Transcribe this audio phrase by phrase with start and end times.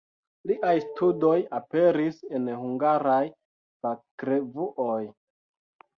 [0.51, 3.21] Liaj studoj aperis en hungaraj
[3.87, 5.03] fakrevuoj.